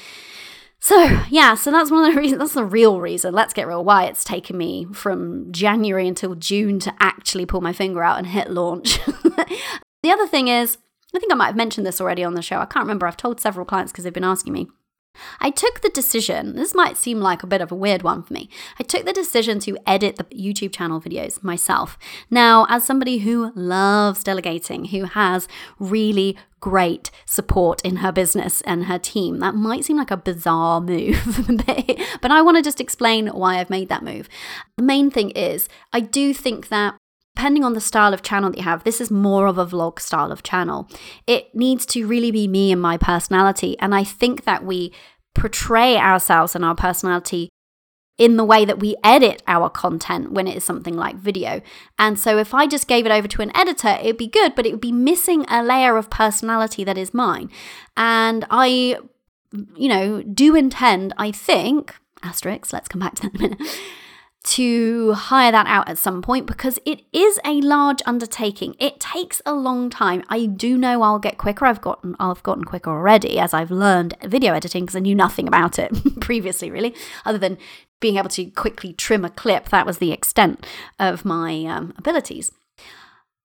[0.79, 3.83] so yeah, so that's one of the reasons, that's the real reason, let's get real,
[3.83, 8.27] why it's taken me from January until June to actually pull my finger out and
[8.27, 9.03] hit launch.
[9.05, 10.77] the other thing is,
[11.15, 12.59] I think I might have mentioned this already on the show.
[12.59, 13.07] I can't remember.
[13.07, 14.67] I've told several clients because they've been asking me.
[15.39, 18.33] I took the decision, this might seem like a bit of a weird one for
[18.33, 18.49] me.
[18.79, 21.97] I took the decision to edit the YouTube channel videos myself.
[22.29, 25.47] Now, as somebody who loves delegating, who has
[25.79, 30.81] really great support in her business and her team, that might seem like a bizarre
[30.81, 31.45] move,
[32.21, 34.27] but I want to just explain why I've made that move.
[34.75, 36.96] The main thing is, I do think that
[37.37, 39.99] depending on the style of channel that you have, this is more of a vlog
[39.99, 40.89] style of channel.
[41.27, 43.77] It needs to really be me and my personality.
[43.77, 44.91] And I think that we
[45.35, 47.49] portray ourselves and our personality
[48.17, 51.61] in the way that we edit our content when it is something like video.
[51.99, 54.65] And so if I just gave it over to an editor, it'd be good, but
[54.65, 57.51] it would be missing a layer of personality that is mine.
[57.95, 58.97] And I,
[59.75, 63.61] you know, do intend, I think, asterisk, let's come back to that in a minute
[64.47, 68.75] to hire that out at some point because it is a large undertaking.
[68.79, 70.23] It takes a long time.
[70.29, 71.65] I do know I'll get quicker.
[71.65, 75.47] I've gotten I've gotten quicker already as I've learned video editing because I knew nothing
[75.47, 77.57] about it previously really other than
[77.99, 79.69] being able to quickly trim a clip.
[79.69, 80.65] That was the extent
[80.97, 82.51] of my um, abilities.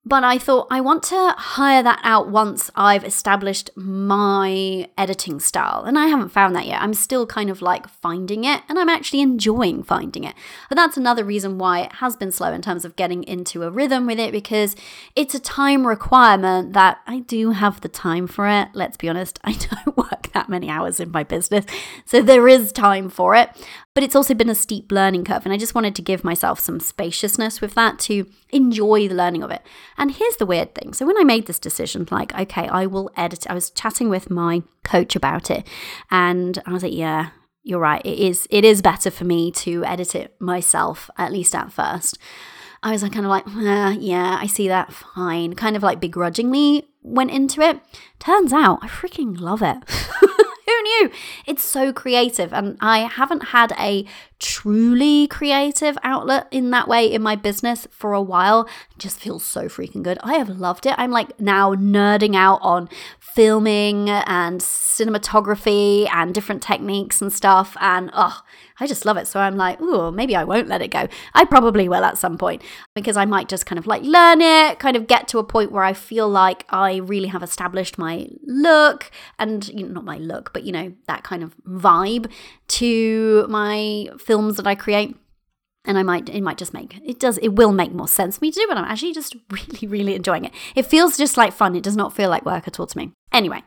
[0.04, 5.84] But I thought I want to hire that out once I've established my editing style.
[5.84, 6.82] And I haven't found that yet.
[6.82, 10.34] I'm still kind of like finding it and I'm actually enjoying finding it.
[10.68, 13.70] But that's another reason why it has been slow in terms of getting into a
[13.70, 14.74] rhythm with it because
[15.14, 18.70] it's a time requirement that I do have the time for it.
[18.74, 21.64] Let's be honest, I don't work that many hours in my business.
[22.06, 23.50] So there is time for it.
[23.94, 25.44] But it's also been a steep learning curve.
[25.44, 29.42] And I just wanted to give myself some spaciousness with that to enjoy the learning
[29.42, 29.62] of it.
[29.96, 30.92] And here's the weird thing.
[30.92, 34.30] So when I made this decision, like, okay, I will edit, I was chatting with
[34.30, 35.66] my coach about it.
[36.10, 37.30] And I was like, yeah,
[37.62, 38.04] you're right.
[38.04, 42.18] It is it is better for me to edit it myself, at least at first.
[42.82, 45.54] I was kind of like, eh, yeah, I see that, fine.
[45.54, 47.80] Kind of like begrudgingly went into it.
[48.18, 49.76] Turns out I freaking love it.
[50.66, 51.10] Who knew?
[51.46, 54.04] It's so creative, and I haven't had a
[54.42, 58.68] truly creative outlet in that way in my business for a while.
[58.90, 60.18] It just feels so freaking good.
[60.22, 60.94] I have loved it.
[60.98, 62.88] I'm like now nerding out on
[63.20, 67.76] filming and cinematography and different techniques and stuff.
[67.80, 68.42] And oh,
[68.78, 69.26] I just love it.
[69.26, 71.06] So I'm like, oh, maybe I won't let it go.
[71.34, 72.62] I probably will at some point
[72.94, 75.72] because I might just kind of like learn it, kind of get to a point
[75.72, 80.18] where I feel like I really have established my look and you know, not my
[80.18, 82.30] look, but you know, that kind of vibe
[82.72, 85.16] to my films that I create
[85.84, 88.44] and I might it might just make it does it will make more sense for
[88.44, 90.52] me to do, but I'm actually just really really enjoying it.
[90.74, 91.76] It feels just like fun.
[91.76, 93.12] It does not feel like work at all to me.
[93.32, 93.62] Anyway,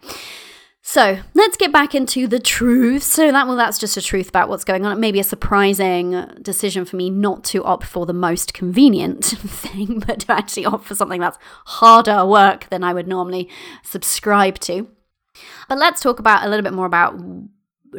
[0.81, 3.03] so let's get back into the truth.
[3.03, 4.91] So that well, that's just a truth about what's going on.
[4.95, 9.25] It may be a surprising decision for me not to opt for the most convenient
[9.25, 13.49] thing, but to actually opt for something that's harder work than I would normally
[13.83, 14.87] subscribe to.
[15.67, 17.19] But let's talk about a little bit more about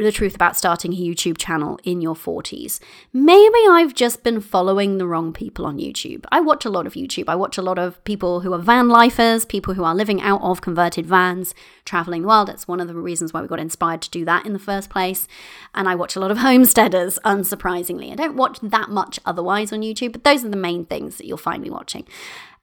[0.04, 2.80] the truth about starting a YouTube channel in your 40s.
[3.12, 6.24] Maybe I've just been following the wrong people on YouTube.
[6.30, 7.24] I watch a lot of YouTube.
[7.28, 10.42] I watch a lot of people who are van lifers, people who are living out
[10.42, 11.54] of converted vans,
[11.84, 12.48] traveling the world.
[12.48, 14.90] It's one of the reasons why we got inspired to do that in the first
[14.90, 15.26] place.
[15.74, 18.12] And I watch a lot of homesteaders, unsurprisingly.
[18.12, 21.26] I don't watch that much otherwise on YouTube, but those are the main things that
[21.26, 22.06] you'll find me watching.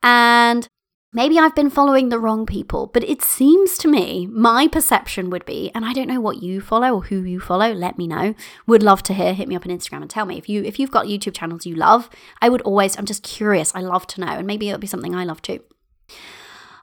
[0.01, 0.67] And
[1.15, 5.45] Maybe I've been following the wrong people, but it seems to me, my perception would
[5.45, 8.33] be, and I don't know what you follow or who you follow, let me know.
[8.65, 10.79] Would love to hear, hit me up on Instagram and tell me if you if
[10.79, 12.09] you've got YouTube channels you love.
[12.41, 13.73] I would always I'm just curious.
[13.75, 15.59] I love to know and maybe it'll be something I love too.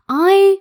[0.08, 0.58] I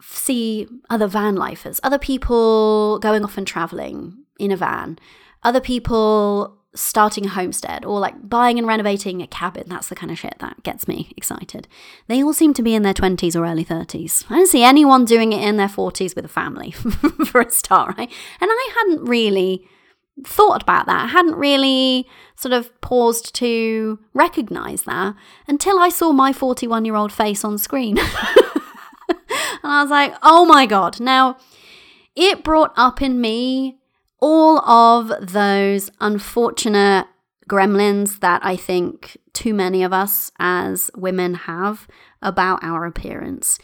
[0.00, 4.98] see other van lifers, other people going off and traveling in a van,
[5.42, 9.64] other people starting a homestead or like buying and renovating a cabin.
[9.66, 11.68] That's the kind of shit that gets me excited.
[12.06, 14.24] They all seem to be in their 20s or early 30s.
[14.30, 16.70] I don't see anyone doing it in their 40s with a family
[17.26, 18.10] for a start, right?
[18.40, 19.68] And I hadn't really
[20.24, 21.04] thought about that.
[21.04, 25.14] I hadn't really sort of paused to recognize that
[25.46, 27.98] until I saw my 41 year old face on screen.
[29.08, 29.18] and
[29.62, 31.00] I was like, oh my God.
[31.00, 31.38] Now,
[32.16, 33.77] it brought up in me
[34.20, 37.06] all of those unfortunate
[37.48, 41.88] gremlins that I think too many of us as women have
[42.20, 43.58] about our appearance.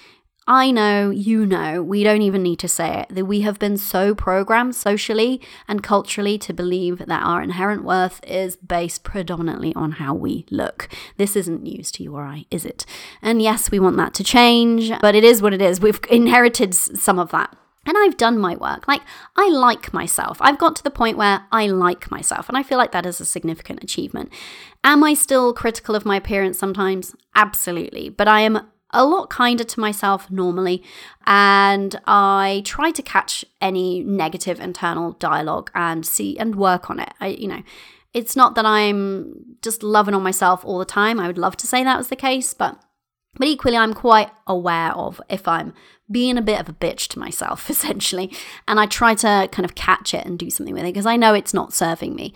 [0.47, 3.79] I know, you know, we don't even need to say it, that we have been
[3.79, 9.93] so programmed socially and culturally to believe that our inherent worth is based predominantly on
[9.93, 10.91] how we look.
[11.17, 12.85] This isn't news to you or I, is it?
[13.23, 15.81] And yes, we want that to change, but it is what it is.
[15.81, 17.57] We've inherited some of that.
[17.87, 18.89] And I've done my work.
[18.89, 19.03] Like,
[19.37, 20.39] I like myself.
[20.41, 22.49] I've got to the point where I like myself.
[22.49, 24.33] And I feel like that is a significant achievement.
[24.83, 27.15] Am I still critical of my appearance sometimes?
[27.35, 28.09] Absolutely.
[28.09, 30.83] But I am a lot kinder to myself normally.
[31.27, 37.13] And I try to catch any negative internal dialogue and see and work on it.
[37.21, 37.63] I, you know,
[38.15, 41.19] it's not that I'm just loving on myself all the time.
[41.21, 42.81] I would love to say that was the case, but
[43.37, 45.75] but equally, I'm quite aware of if I'm
[46.11, 48.33] being a bit of a bitch to myself, essentially.
[48.69, 51.17] And I try to kind of catch it and do something with it because I
[51.17, 52.35] know it's not serving me.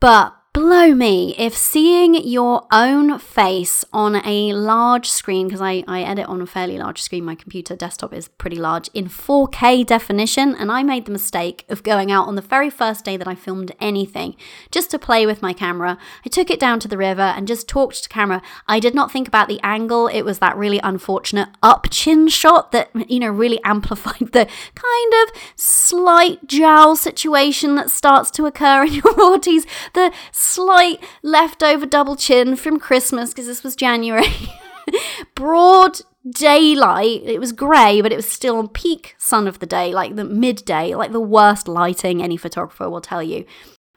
[0.00, 6.02] But blow me if seeing your own face on a large screen, because I, I
[6.02, 10.54] edit on a fairly large screen, my computer desktop is pretty large, in 4K definition,
[10.54, 13.34] and I made the mistake of going out on the very first day that I
[13.34, 14.36] filmed anything
[14.70, 15.98] just to play with my camera.
[16.24, 18.42] I took it down to the river and just talked to camera.
[18.66, 22.72] I did not think about the angle, it was that really unfortunate up chin shot
[22.72, 28.84] that, you know, really amplified the kind of slight jowl situation that starts to occur
[28.84, 29.66] in your 40s.
[29.94, 30.12] The
[30.48, 34.32] slight leftover double chin from Christmas because this was January.
[35.34, 37.22] Broad daylight.
[37.24, 40.24] It was grey, but it was still on peak sun of the day, like the
[40.24, 43.44] midday, like the worst lighting any photographer will tell you.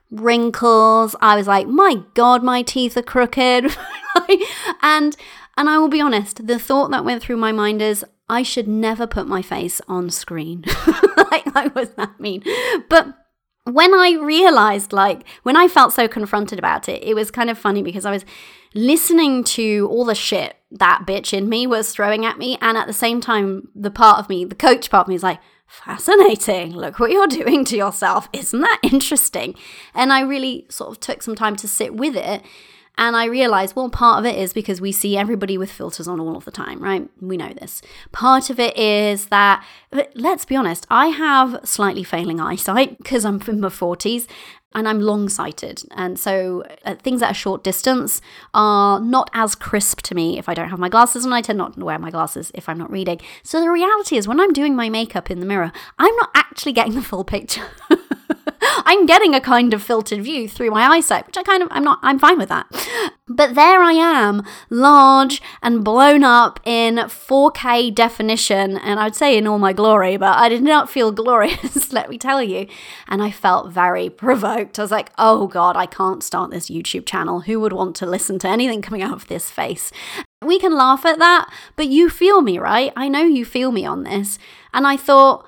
[0.10, 1.16] Wrinkles.
[1.22, 3.76] I was like, my God, my teeth are crooked.
[4.82, 5.16] and
[5.58, 8.68] and I will be honest, the thought that went through my mind is I should
[8.68, 10.64] never put my face on screen.
[11.18, 12.44] like, I was that mean.
[12.90, 13.14] But
[13.66, 17.58] when I realized, like, when I felt so confronted about it, it was kind of
[17.58, 18.26] funny because I was
[18.74, 22.58] listening to all the shit that bitch in me was throwing at me.
[22.62, 25.24] And at the same time, the part of me, the coach part of me, is
[25.24, 26.76] like, fascinating.
[26.76, 28.28] Look what you're doing to yourself.
[28.34, 29.56] Isn't that interesting?
[29.94, 32.44] And I really sort of took some time to sit with it.
[32.98, 36.20] And I realized, well, part of it is because we see everybody with filters on
[36.20, 37.10] all of the time, right?
[37.20, 37.82] We know this.
[38.12, 39.66] Part of it is that,
[40.14, 44.28] let's be honest, I have slightly failing eyesight because I'm in my 40s
[44.74, 45.84] and I'm long sighted.
[45.92, 48.22] And so uh, things at a short distance
[48.54, 51.58] are not as crisp to me if I don't have my glasses, and I tend
[51.58, 53.20] not to wear my glasses if I'm not reading.
[53.44, 56.74] So the reality is, when I'm doing my makeup in the mirror, I'm not actually
[56.74, 57.66] getting the full picture.
[58.86, 61.84] I'm getting a kind of filtered view through my eyesight, which I kind of, I'm
[61.84, 62.68] not, I'm fine with that.
[63.34, 69.48] But there I am, large and blown up in 4K definition, and I'd say in
[69.48, 72.68] all my glory, but I did not feel glorious, let me tell you.
[73.08, 74.78] And I felt very provoked.
[74.78, 77.42] I was like, oh God, I can't start this YouTube channel.
[77.42, 79.94] Who would want to listen to anything coming out of this face?
[80.44, 82.92] We can laugh at that, but you feel me, right?
[82.98, 84.40] I know you feel me on this.
[84.74, 85.46] And I thought,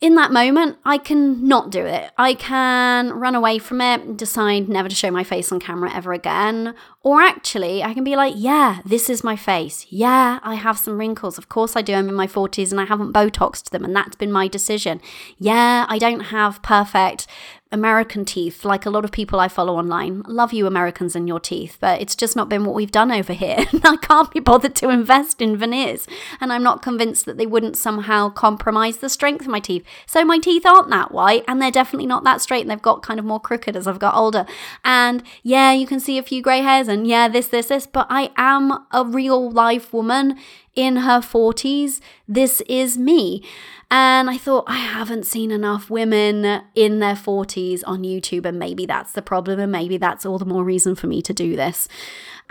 [0.00, 2.10] in that moment, I can not do it.
[2.18, 6.12] I can run away from it, decide never to show my face on camera ever
[6.12, 6.74] again.
[7.02, 9.86] Or actually, I can be like, yeah, this is my face.
[9.88, 11.38] Yeah, I have some wrinkles.
[11.38, 11.94] Of course I do.
[11.94, 15.00] I'm in my 40s and I haven't Botoxed them, and that's been my decision.
[15.38, 17.26] Yeah, I don't have perfect
[17.72, 20.22] American teeth, like a lot of people I follow online.
[20.26, 23.32] Love you, Americans, and your teeth, but it's just not been what we've done over
[23.32, 23.56] here.
[23.84, 26.06] I can't be bothered to invest in veneers,
[26.40, 29.84] and I'm not convinced that they wouldn't somehow compromise the strength of my teeth.
[30.06, 33.02] So my teeth aren't that white, and they're definitely not that straight, and they've got
[33.02, 34.46] kind of more crooked as I've got older.
[34.84, 38.06] And yeah, you can see a few grey hairs, and yeah, this, this, this, but
[38.08, 40.38] I am a real life woman
[40.76, 42.00] in her 40s.
[42.28, 43.42] This is me.
[43.90, 48.84] And I thought, I haven't seen enough women in their 40s on YouTube, and maybe
[48.84, 51.88] that's the problem, and maybe that's all the more reason for me to do this.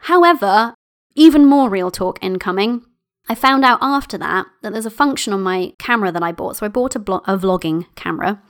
[0.04, 0.74] However,
[1.16, 2.86] even more real talk incoming.
[3.28, 6.58] I found out after that that there's a function on my camera that I bought.
[6.58, 8.42] So I bought a, blo- a vlogging camera.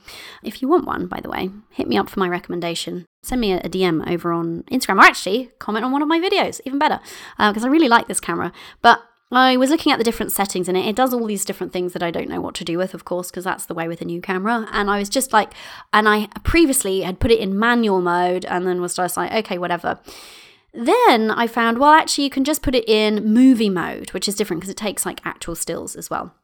[0.42, 3.06] If you want one, by the way, hit me up for my recommendation.
[3.22, 6.20] Send me a, a DM over on Instagram or actually comment on one of my
[6.20, 7.00] videos, even better,
[7.38, 8.52] because uh, I really like this camera.
[8.82, 9.00] But
[9.32, 10.86] I was looking at the different settings in it.
[10.86, 13.04] It does all these different things that I don't know what to do with, of
[13.04, 14.68] course, because that's the way with a new camera.
[14.70, 15.52] And I was just like,
[15.92, 19.58] and I previously had put it in manual mode and then was just like, okay,
[19.58, 19.98] whatever.
[20.72, 24.36] Then I found, well, actually, you can just put it in movie mode, which is
[24.36, 26.34] different because it takes like actual stills as well.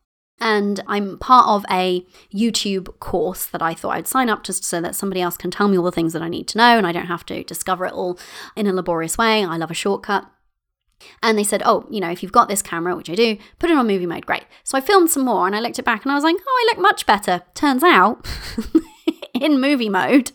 [0.40, 4.80] And I'm part of a YouTube course that I thought I'd sign up just so
[4.80, 6.86] that somebody else can tell me all the things that I need to know and
[6.86, 8.18] I don't have to discover it all
[8.56, 9.44] in a laborious way.
[9.44, 10.28] I love a shortcut.
[11.22, 13.70] And they said, oh, you know, if you've got this camera, which I do, put
[13.70, 14.26] it on movie mode.
[14.26, 14.44] Great.
[14.64, 16.66] So I filmed some more and I looked it back and I was like, oh,
[16.66, 17.42] I look much better.
[17.54, 18.26] Turns out,
[19.34, 20.30] in movie mode,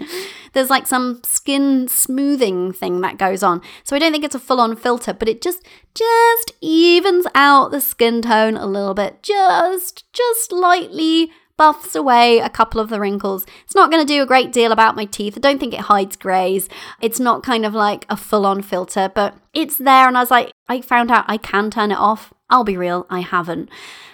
[0.54, 3.62] there's like some skin smoothing thing that goes on.
[3.84, 7.72] So I don't think it's a full on filter, but it just just evens out
[7.72, 9.24] the skin tone a little bit.
[9.24, 13.46] Just just lightly buffs away a couple of the wrinkles.
[13.66, 15.36] It's not going to do a great deal about my teeth.
[15.36, 16.70] I don't think it hides grays.
[17.02, 20.08] It's not kind of like a full on filter, but it's there.
[20.08, 22.34] And I was like, I found out I can turn it off.
[22.50, 23.70] I'll be real, I haven't.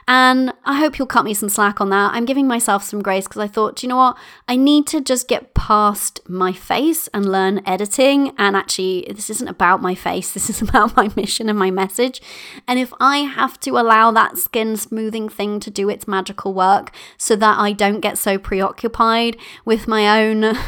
[0.08, 2.14] And I hope you'll cut me some slack on that.
[2.14, 4.18] I'm giving myself some grace because I thought, you know what?
[4.48, 8.34] I need to just get past my face and learn editing.
[8.38, 12.22] And actually, this isn't about my face, this is about my mission and my message.
[12.68, 16.92] And if I have to allow that skin smoothing thing to do its magical work
[17.18, 20.58] so that I don't get so preoccupied with my own.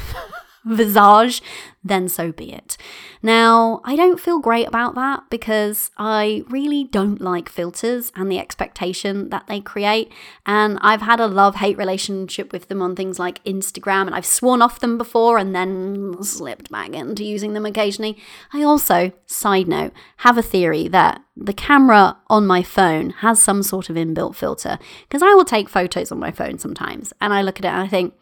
[0.65, 1.41] visage,
[1.83, 2.77] then so be it.
[3.21, 8.39] Now, I don't feel great about that because I really don't like filters and the
[8.39, 10.11] expectation that they create.
[10.45, 14.25] And I've had a love hate relationship with them on things like Instagram, and I've
[14.25, 18.17] sworn off them before and then slipped back into using them occasionally.
[18.51, 23.61] I also, side note, have a theory that the camera on my phone has some
[23.61, 27.41] sort of inbuilt filter because I will take photos on my phone sometimes and I
[27.41, 28.13] look at it and I think,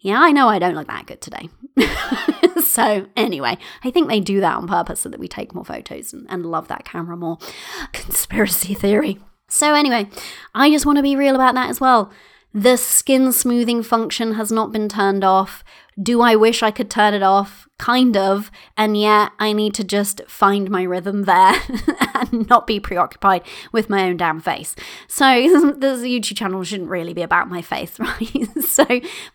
[0.00, 1.48] yeah, I know I don't look that good today.
[2.64, 6.12] so, anyway, I think they do that on purpose so that we take more photos
[6.12, 7.38] and, and love that camera more.
[7.92, 9.18] Conspiracy theory.
[9.48, 10.08] So, anyway,
[10.54, 12.10] I just want to be real about that as well.
[12.54, 15.62] The skin smoothing function has not been turned off.
[16.00, 17.68] Do I wish I could turn it off?
[17.78, 18.50] Kind of.
[18.76, 21.54] And yet I need to just find my rhythm there
[22.14, 24.74] and not be preoccupied with my own damn face.
[25.08, 25.24] So
[25.76, 28.62] this YouTube channel shouldn't really be about my face, right?
[28.62, 28.86] so,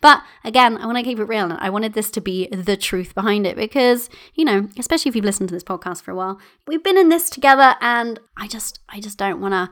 [0.02, 1.44] but again, I want to keep it real.
[1.44, 5.16] And I wanted this to be the truth behind it because, you know, especially if
[5.16, 8.48] you've listened to this podcast for a while, we've been in this together and I
[8.48, 9.72] just, I just don't want to.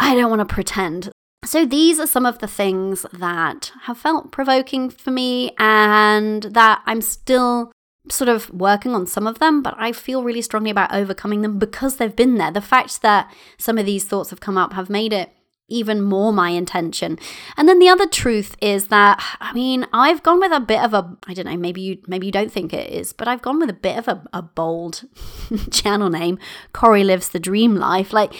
[0.00, 1.10] I don't want to pretend
[1.44, 6.82] so, these are some of the things that have felt provoking for me, and that
[6.86, 7.72] I'm still
[8.10, 11.58] sort of working on some of them, but I feel really strongly about overcoming them
[11.58, 12.50] because they've been there.
[12.50, 15.30] The fact that some of these thoughts have come up have made it
[15.68, 17.18] even more my intention.
[17.56, 20.94] And then the other truth is that I mean, I've gone with a bit of
[20.94, 23.58] a I don't know, maybe you maybe you don't think it is, but I've gone
[23.58, 25.04] with a bit of a, a bold
[25.70, 26.38] channel name.
[26.72, 28.12] Cori lives the dream life.
[28.12, 28.32] Like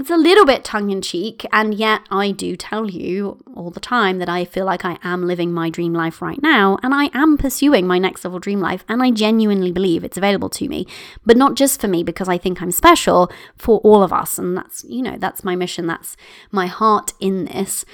[0.00, 3.80] it's a little bit tongue in cheek, and yet I do tell you all the
[3.80, 7.10] time that I feel like I am living my dream life right now, and I
[7.14, 10.86] am pursuing my next level dream life, and I genuinely believe it's available to me,
[11.26, 14.38] but not just for me because I think I'm special, for all of us.
[14.38, 16.16] And that's, you know, that's my mission, that's
[16.50, 17.84] my heart in this.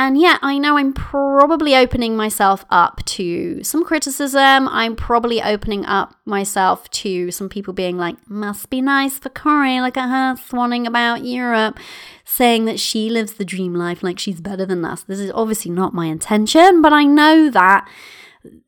[0.00, 4.66] And yeah, I know I'm probably opening myself up to some criticism.
[4.66, 9.82] I'm probably opening up myself to some people being like, must be nice for.
[9.82, 11.78] Look at her swanning about Europe,
[12.24, 15.02] saying that she lives the dream life like she's better than us.
[15.02, 17.86] This is obviously not my intention, but I know that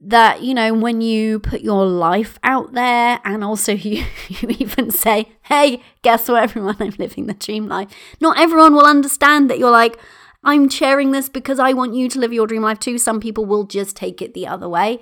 [0.02, 4.90] that you know when you put your life out there and also you, you even
[4.90, 7.88] say hey guess what everyone i'm living the dream life
[8.20, 9.98] not everyone will understand that you're like
[10.44, 12.98] I'm sharing this because I want you to live your dream life too.
[12.98, 14.98] Some people will just take it the other way.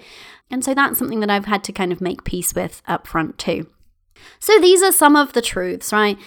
[0.50, 3.38] And so that's something that I've had to kind of make peace with up front
[3.38, 3.66] too.
[4.38, 6.18] So these are some of the truths, right?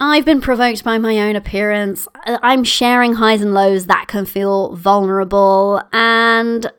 [0.00, 2.08] I've been provoked by my own appearance.
[2.24, 6.70] I'm sharing highs and lows that can feel vulnerable and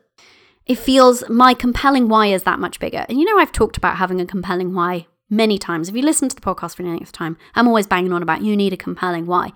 [0.66, 3.04] it feels my compelling why is that much bigger.
[3.08, 5.88] And you know, I've talked about having a compelling why many times.
[5.88, 8.22] If you listen to the podcast for any length of time, I'm always banging on
[8.22, 9.52] about you need a compelling why.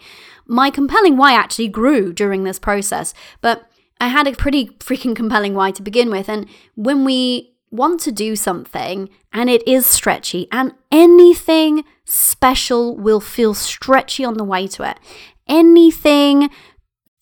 [0.47, 3.71] My compelling why actually grew during this process, but
[4.01, 6.29] I had a pretty freaking compelling why to begin with.
[6.29, 13.21] And when we want to do something and it is stretchy, and anything special will
[13.21, 14.99] feel stretchy on the way to it,
[15.47, 16.49] anything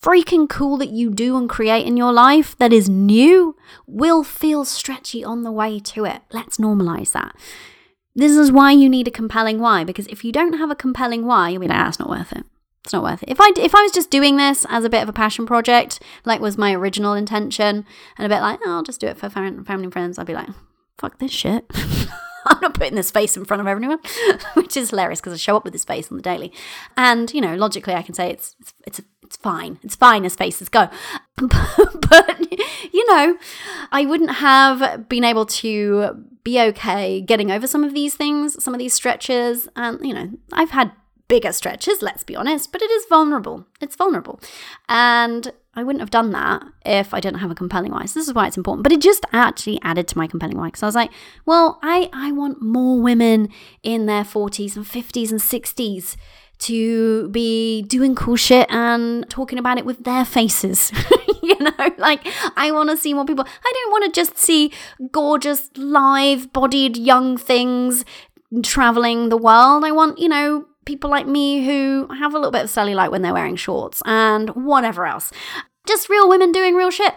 [0.01, 3.55] freaking cool that you do and create in your life that is new
[3.87, 6.21] will feel stretchy on the way to it.
[6.31, 7.35] Let's normalize that.
[8.15, 11.25] This is why you need a compelling why, because if you don't have a compelling
[11.25, 12.45] why, you'll be like, ah, it's not worth it.
[12.85, 13.29] It's not worth it.
[13.29, 16.01] If I if I was just doing this as a bit of a passion project,
[16.23, 17.85] like was my original intention,
[18.17, 20.33] and a bit like, oh, I'll just do it for family and friends, I'd be
[20.33, 20.49] like,
[20.97, 21.65] fuck this shit.
[22.45, 23.99] I'm not putting this face in front of everyone,
[24.53, 26.53] which is hilarious because I show up with this face on the daily.
[26.95, 29.79] And, you know, logically I can say it's it's it's, it's fine.
[29.83, 30.87] It's fine as faces go.
[31.35, 32.53] but,
[32.93, 33.37] you know,
[33.91, 38.73] I wouldn't have been able to be okay getting over some of these things, some
[38.73, 39.67] of these stretches.
[39.75, 40.91] And, you know, I've had
[41.27, 43.65] bigger stretches, let's be honest, but it is vulnerable.
[43.81, 44.39] It's vulnerable.
[44.87, 48.05] And I wouldn't have done that if I didn't have a compelling why.
[48.05, 48.83] So this is why it's important.
[48.83, 50.67] But it just actually added to my compelling why.
[50.67, 51.11] Because I was like,
[51.45, 53.49] well, I, I want more women
[53.81, 56.15] in their 40s and 50s and 60s
[56.59, 60.91] to be doing cool shit and talking about it with their faces.
[61.43, 62.25] you know, like
[62.55, 63.45] I want to see more people.
[63.47, 64.71] I don't want to just see
[65.11, 68.05] gorgeous, live bodied young things
[68.63, 69.83] traveling the world.
[69.83, 73.21] I want, you know, people like me who have a little bit of cellulite when
[73.21, 75.31] they're wearing shorts and whatever else.
[75.87, 77.13] Just real women doing real shit.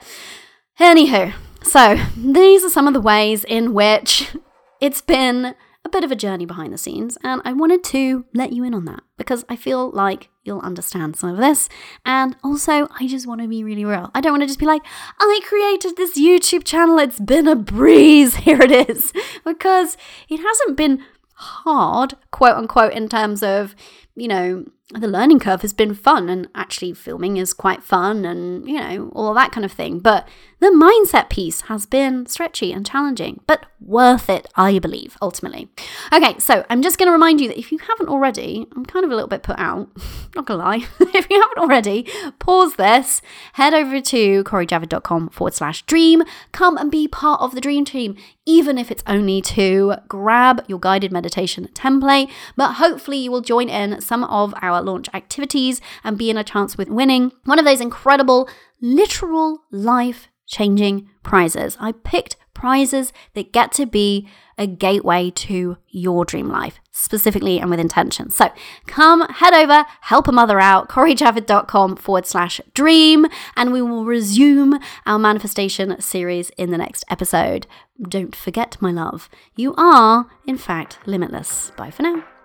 [0.81, 4.35] Anywho, so these are some of the ways in which
[4.81, 5.55] it's been
[5.89, 8.75] a bit of a journey behind the scenes, and I wanted to let you in
[8.75, 11.69] on that because I feel like you'll understand some of this.
[12.05, 14.11] And also, I just want to be really real.
[14.15, 14.83] I don't want to just be like,
[15.19, 19.13] I created this YouTube channel, it's been a breeze, here it is,
[19.45, 19.97] because
[20.29, 21.03] it hasn't been
[21.35, 23.75] hard, quote unquote, in terms of,
[24.19, 28.67] you know, the learning curve has been fun and actually filming is quite fun and,
[28.67, 29.99] you know, all that kind of thing.
[29.99, 30.27] But
[30.61, 35.69] the mindset piece has been stretchy and challenging, but worth it, I believe, ultimately.
[36.13, 39.05] Okay, so I'm just going to remind you that if you haven't already, I'm kind
[39.05, 39.91] of a little bit put out,
[40.35, 42.07] not gonna lie, if you haven't already,
[42.39, 43.21] pause this,
[43.53, 48.17] head over to corijavid.com forward slash dream, come and be part of the dream team,
[48.47, 53.69] even if it's only to grab your guided meditation template, but hopefully you will join
[53.69, 57.65] in some of our launch activities and be in a chance with winning one of
[57.65, 58.49] those incredible,
[58.81, 61.77] literal life changing prizes.
[61.79, 67.71] I picked prizes that get to be a gateway to your dream life, specifically and
[67.71, 68.31] with intention.
[68.31, 68.51] So
[68.87, 74.81] come head over, help a mother out, corijavid.com forward slash dream, and we will resume
[75.07, 77.69] our manifestation series in the next episode.
[78.03, 81.71] Don't forget, my love, you are, in fact, limitless.
[81.77, 82.38] Bye for now.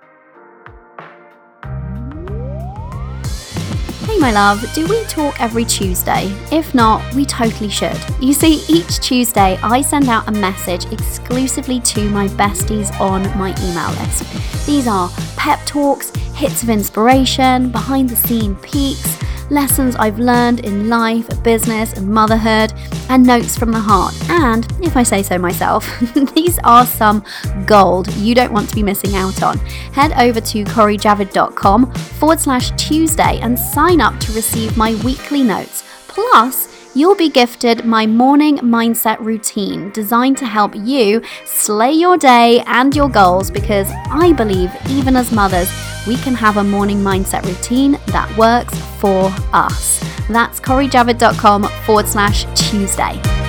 [4.06, 6.26] Hey, my love, do we talk every Tuesday?
[6.52, 7.98] If not, we totally should.
[8.20, 13.56] You see, each Tuesday I send out a message exclusively to my besties on my
[13.64, 14.66] email list.
[14.66, 19.18] These are pep talks, hits of inspiration, behind the scene peaks,
[19.50, 22.74] lessons I've learned in life, business, and motherhood,
[23.10, 24.14] and notes from the heart.
[24.30, 25.88] And if I say so myself,
[26.36, 27.24] these are some
[27.66, 29.60] gold you don't want to be missing out on.
[29.94, 35.84] Head over to corijavid.com forward slash Tuesday and sign up to receive my weekly notes.
[36.08, 42.62] Plus, you'll be gifted my morning mindset routine designed to help you slay your day
[42.68, 45.72] and your goals because I believe, even as mothers,
[46.08, 50.00] we can have a morning mindset routine that works for us.
[50.30, 53.43] That's corijavid.com forward slash Tuesday.